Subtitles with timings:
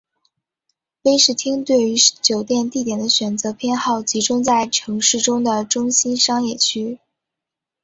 [1.03, 6.97] 威士汀对于酒店地点的选择偏好集中在城市中的中心商业区。